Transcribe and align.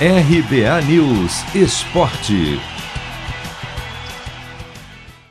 RBA 0.00 0.82
News 0.88 1.54
Esporte. 1.54 2.58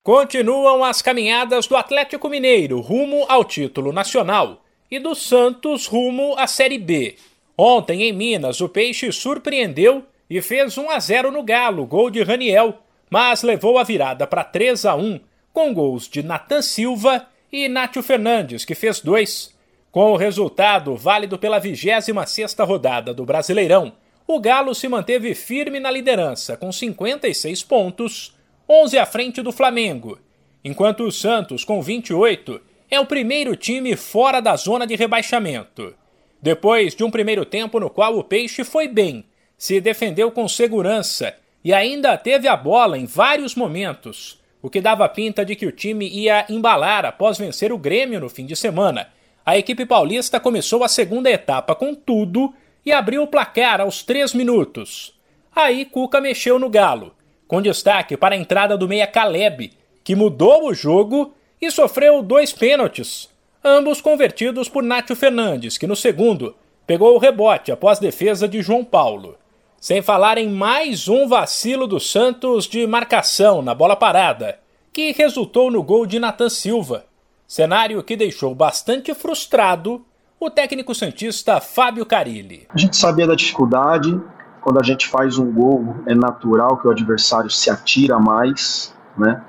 Continuam 0.00 0.84
as 0.84 1.02
caminhadas 1.02 1.66
do 1.66 1.76
Atlético 1.76 2.28
Mineiro 2.28 2.80
rumo 2.80 3.26
ao 3.28 3.42
título 3.42 3.92
nacional 3.92 4.62
e 4.88 5.00
do 5.00 5.12
Santos 5.16 5.88
rumo 5.88 6.36
à 6.38 6.46
Série 6.46 6.78
B. 6.78 7.16
Ontem 7.58 8.04
em 8.04 8.12
Minas, 8.12 8.60
o 8.60 8.68
Peixe 8.68 9.10
surpreendeu 9.10 10.04
e 10.30 10.40
fez 10.40 10.78
1 10.78 10.88
a 10.88 11.00
0 11.00 11.32
no 11.32 11.42
Galo, 11.42 11.84
gol 11.84 12.08
de 12.08 12.22
Raniel, 12.22 12.78
mas 13.10 13.42
levou 13.42 13.76
a 13.76 13.82
virada 13.82 14.24
para 14.24 14.44
3 14.44 14.84
a 14.86 14.94
1 14.94 15.18
com 15.52 15.74
gols 15.74 16.08
de 16.08 16.22
Natan 16.22 16.62
Silva 16.62 17.26
e 17.50 17.68
Nátio 17.68 18.04
Fernandes, 18.04 18.64
que 18.64 18.76
fez 18.76 19.00
dois. 19.00 19.52
Com 19.90 20.12
o 20.12 20.16
resultado 20.16 20.94
válido 20.94 21.40
pela 21.40 21.60
26ª 21.60 22.64
rodada 22.64 23.12
do 23.12 23.24
Brasileirão, 23.24 23.92
o 24.26 24.40
Galo 24.40 24.74
se 24.74 24.88
manteve 24.88 25.34
firme 25.34 25.78
na 25.78 25.90
liderança, 25.90 26.56
com 26.56 26.72
56 26.72 27.62
pontos, 27.62 28.34
11 28.68 28.98
à 28.98 29.04
frente 29.04 29.42
do 29.42 29.52
Flamengo, 29.52 30.18
enquanto 30.64 31.04
o 31.04 31.12
Santos, 31.12 31.64
com 31.64 31.82
28, 31.82 32.60
é 32.90 32.98
o 32.98 33.06
primeiro 33.06 33.54
time 33.54 33.96
fora 33.96 34.40
da 34.40 34.56
zona 34.56 34.86
de 34.86 34.96
rebaixamento. 34.96 35.94
Depois 36.40 36.94
de 36.94 37.04
um 37.04 37.10
primeiro 37.10 37.44
tempo 37.44 37.78
no 37.78 37.90
qual 37.90 38.16
o 38.16 38.24
Peixe 38.24 38.64
foi 38.64 38.88
bem, 38.88 39.24
se 39.58 39.80
defendeu 39.80 40.30
com 40.30 40.48
segurança 40.48 41.34
e 41.62 41.72
ainda 41.72 42.16
teve 42.16 42.48
a 42.48 42.56
bola 42.56 42.98
em 42.98 43.06
vários 43.06 43.54
momentos, 43.54 44.40
o 44.62 44.70
que 44.70 44.80
dava 44.80 45.08
pinta 45.08 45.44
de 45.44 45.54
que 45.54 45.66
o 45.66 45.72
time 45.72 46.08
ia 46.08 46.46
embalar 46.48 47.04
após 47.04 47.36
vencer 47.36 47.72
o 47.72 47.78
Grêmio 47.78 48.20
no 48.20 48.30
fim 48.30 48.46
de 48.46 48.56
semana. 48.56 49.08
A 49.44 49.58
equipe 49.58 49.84
paulista 49.84 50.40
começou 50.40 50.82
a 50.82 50.88
segunda 50.88 51.30
etapa 51.30 51.74
com 51.74 51.94
tudo 51.94 52.54
e 52.84 52.92
abriu 52.92 53.22
o 53.22 53.26
placar 53.26 53.80
aos 53.80 54.02
três 54.02 54.34
minutos. 54.34 55.18
Aí 55.54 55.84
Cuca 55.84 56.20
mexeu 56.20 56.58
no 56.58 56.68
galo, 56.68 57.14
com 57.46 57.62
destaque 57.62 58.16
para 58.16 58.34
a 58.34 58.38
entrada 58.38 58.76
do 58.76 58.88
meia 58.88 59.06
Caleb, 59.06 59.72
que 60.02 60.14
mudou 60.14 60.66
o 60.66 60.74
jogo 60.74 61.32
e 61.60 61.70
sofreu 61.70 62.22
dois 62.22 62.52
pênaltis, 62.52 63.30
ambos 63.62 64.00
convertidos 64.00 64.68
por 64.68 64.82
Nátio 64.82 65.16
Fernandes, 65.16 65.78
que 65.78 65.86
no 65.86 65.96
segundo 65.96 66.54
pegou 66.86 67.14
o 67.14 67.18
rebote 67.18 67.72
após 67.72 67.98
defesa 67.98 68.46
de 68.46 68.60
João 68.60 68.84
Paulo. 68.84 69.38
Sem 69.80 70.02
falar 70.02 70.38
em 70.38 70.48
mais 70.48 71.08
um 71.08 71.28
vacilo 71.28 71.86
do 71.86 72.00
Santos 72.00 72.66
de 72.66 72.86
marcação 72.86 73.62
na 73.62 73.74
bola 73.74 73.96
parada, 73.96 74.58
que 74.92 75.12
resultou 75.12 75.70
no 75.70 75.82
gol 75.82 76.06
de 76.06 76.18
Nathan 76.18 76.48
Silva. 76.48 77.06
Cenário 77.46 78.02
que 78.02 78.16
deixou 78.16 78.54
bastante 78.54 79.12
frustrado 79.14 80.04
o 80.44 80.50
técnico 80.50 80.94
santista 80.94 81.60
Fábio 81.60 82.04
Carilli. 82.04 82.66
A 82.68 82.78
gente 82.78 82.96
sabia 82.96 83.26
da 83.26 83.34
dificuldade, 83.34 84.20
quando 84.60 84.78
a 84.78 84.82
gente 84.82 85.08
faz 85.08 85.38
um 85.38 85.50
gol, 85.50 85.96
é 86.06 86.14
natural 86.14 86.76
que 86.76 86.86
o 86.86 86.90
adversário 86.90 87.50
se 87.50 87.70
atira 87.70 88.18
mais, 88.18 88.94
né? 89.16 89.42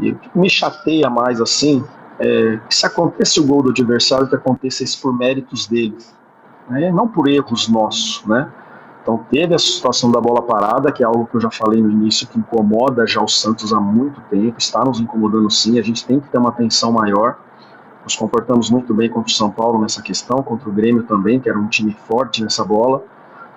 E 0.00 0.16
me 0.34 0.50
chateia 0.50 1.08
mais 1.08 1.40
assim 1.40 1.84
é 2.18 2.58
que 2.68 2.74
se 2.74 2.86
acontece 2.86 3.40
o 3.40 3.46
gol 3.46 3.62
do 3.62 3.70
adversário, 3.70 4.28
que 4.28 4.34
aconteça 4.34 4.84
isso 4.84 5.00
por 5.00 5.16
méritos 5.16 5.66
deles, 5.66 6.14
né? 6.68 6.90
não 6.92 7.08
por 7.08 7.28
erros 7.28 7.68
nossos, 7.68 8.24
né? 8.26 8.50
Então 9.02 9.18
teve 9.30 9.54
a 9.54 9.58
situação 9.58 10.10
da 10.10 10.20
bola 10.20 10.42
parada, 10.42 10.92
que 10.92 11.02
é 11.02 11.06
algo 11.06 11.26
que 11.26 11.36
eu 11.36 11.40
já 11.40 11.50
falei 11.50 11.82
no 11.82 11.90
início, 11.90 12.26
que 12.28 12.38
incomoda 12.38 13.04
já 13.06 13.20
o 13.20 13.26
Santos 13.26 13.72
há 13.72 13.80
muito 13.80 14.20
tempo, 14.30 14.54
está 14.58 14.84
nos 14.84 15.00
incomodando 15.00 15.50
sim, 15.50 15.78
a 15.78 15.82
gente 15.82 16.06
tem 16.06 16.20
que 16.20 16.28
ter 16.28 16.38
uma 16.38 16.50
atenção 16.50 16.92
maior. 16.92 17.36
Nos 18.04 18.16
comportamos 18.16 18.68
muito 18.68 18.92
bem 18.92 19.08
contra 19.08 19.30
o 19.30 19.34
São 19.34 19.50
Paulo 19.50 19.80
nessa 19.80 20.02
questão, 20.02 20.42
contra 20.42 20.68
o 20.68 20.72
Grêmio 20.72 21.04
também, 21.04 21.38
que 21.38 21.48
era 21.48 21.58
um 21.58 21.68
time 21.68 21.96
forte 22.06 22.42
nessa 22.42 22.64
bola, 22.64 23.04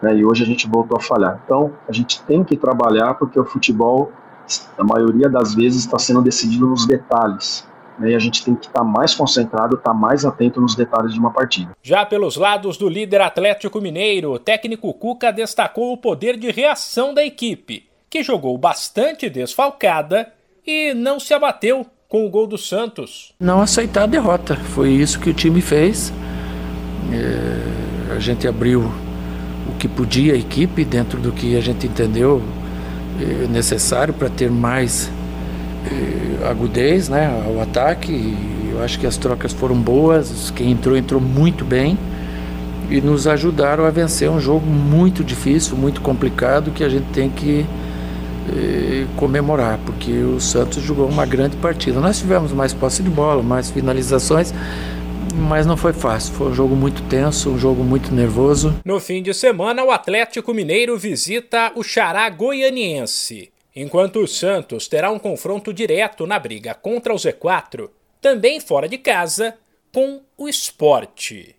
né, 0.00 0.16
e 0.16 0.24
hoje 0.24 0.42
a 0.42 0.46
gente 0.46 0.66
voltou 0.66 0.96
a 0.96 1.00
falhar. 1.00 1.40
Então, 1.44 1.72
a 1.86 1.92
gente 1.92 2.22
tem 2.22 2.42
que 2.42 2.56
trabalhar 2.56 3.14
porque 3.14 3.38
o 3.38 3.44
futebol, 3.44 4.10
a 4.78 4.84
maioria 4.84 5.28
das 5.28 5.54
vezes, 5.54 5.84
está 5.84 5.98
sendo 5.98 6.22
decidido 6.22 6.66
nos 6.66 6.86
detalhes. 6.86 7.68
Né, 7.98 8.12
e 8.12 8.14
a 8.14 8.18
gente 8.18 8.42
tem 8.42 8.54
que 8.54 8.66
estar 8.66 8.82
mais 8.82 9.14
concentrado, 9.14 9.76
estar 9.76 9.92
mais 9.92 10.24
atento 10.24 10.58
nos 10.58 10.74
detalhes 10.74 11.12
de 11.12 11.20
uma 11.20 11.30
partida. 11.30 11.76
Já 11.82 12.06
pelos 12.06 12.36
lados 12.36 12.78
do 12.78 12.88
líder 12.88 13.20
Atlético 13.20 13.78
Mineiro, 13.78 14.32
o 14.32 14.38
técnico 14.38 14.94
Cuca 14.94 15.30
destacou 15.30 15.92
o 15.92 15.98
poder 15.98 16.38
de 16.38 16.50
reação 16.50 17.12
da 17.12 17.22
equipe, 17.22 17.86
que 18.08 18.22
jogou 18.22 18.56
bastante 18.56 19.28
desfalcada 19.28 20.32
e 20.66 20.94
não 20.94 21.20
se 21.20 21.34
abateu 21.34 21.86
com 22.10 22.26
o 22.26 22.28
gol 22.28 22.46
do 22.46 22.58
Santos. 22.58 23.32
Não 23.38 23.62
aceitar 23.62 24.02
a 24.02 24.06
derrota, 24.06 24.56
foi 24.56 24.90
isso 24.90 25.20
que 25.20 25.30
o 25.30 25.32
time 25.32 25.62
fez. 25.62 26.12
É, 27.12 28.14
a 28.16 28.18
gente 28.18 28.48
abriu 28.48 28.80
o 29.68 29.78
que 29.78 29.86
podia 29.86 30.34
a 30.34 30.36
equipe 30.36 30.84
dentro 30.84 31.20
do 31.20 31.30
que 31.30 31.56
a 31.56 31.60
gente 31.60 31.86
entendeu 31.86 32.42
é, 33.20 33.46
necessário 33.46 34.12
para 34.12 34.28
ter 34.28 34.50
mais 34.50 35.08
é, 35.86 36.48
agudez 36.50 37.08
né, 37.08 37.32
ao 37.46 37.62
ataque. 37.62 38.36
Eu 38.72 38.82
acho 38.82 38.98
que 38.98 39.06
as 39.06 39.16
trocas 39.16 39.52
foram 39.52 39.76
boas, 39.76 40.50
quem 40.50 40.72
entrou, 40.72 40.96
entrou 40.96 41.20
muito 41.20 41.64
bem 41.64 41.96
e 42.90 43.00
nos 43.00 43.28
ajudaram 43.28 43.84
a 43.84 43.90
vencer 43.90 44.28
um 44.28 44.40
jogo 44.40 44.66
muito 44.66 45.22
difícil, 45.22 45.76
muito 45.76 46.00
complicado, 46.00 46.72
que 46.72 46.82
a 46.82 46.88
gente 46.88 47.06
tem 47.12 47.30
que 47.30 47.64
comemorar, 49.16 49.78
porque 49.84 50.12
o 50.12 50.40
Santos 50.40 50.82
jogou 50.82 51.08
uma 51.08 51.26
grande 51.26 51.56
partida. 51.56 52.00
Nós 52.00 52.18
tivemos 52.18 52.52
mais 52.52 52.72
posse 52.72 53.02
de 53.02 53.10
bola, 53.10 53.42
mais 53.42 53.70
finalizações, 53.70 54.52
mas 55.34 55.66
não 55.66 55.76
foi 55.76 55.92
fácil. 55.92 56.34
Foi 56.34 56.48
um 56.48 56.54
jogo 56.54 56.74
muito 56.74 57.02
tenso, 57.08 57.50
um 57.50 57.58
jogo 57.58 57.82
muito 57.82 58.12
nervoso. 58.12 58.80
No 58.84 59.00
fim 59.00 59.22
de 59.22 59.32
semana, 59.32 59.84
o 59.84 59.90
Atlético 59.90 60.52
Mineiro 60.52 60.98
visita 60.98 61.72
o 61.74 61.82
Xará 61.82 62.28
Goianiense, 62.28 63.52
enquanto 63.74 64.20
o 64.20 64.28
Santos 64.28 64.88
terá 64.88 65.10
um 65.10 65.18
confronto 65.18 65.72
direto 65.72 66.26
na 66.26 66.38
briga 66.38 66.74
contra 66.74 67.12
o 67.12 67.16
Z4, 67.16 67.88
também 68.20 68.60
fora 68.60 68.88
de 68.88 68.98
casa, 68.98 69.54
com 69.92 70.20
o 70.36 70.48
Esporte. 70.48 71.56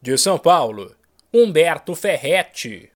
De 0.00 0.16
São 0.16 0.38
Paulo, 0.38 0.92
Humberto 1.32 1.94
Ferretti. 1.94 2.88